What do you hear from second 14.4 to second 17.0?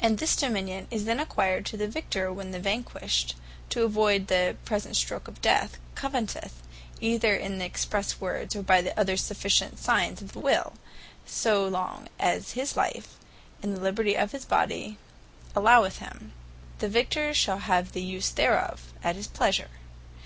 body is allowed him, the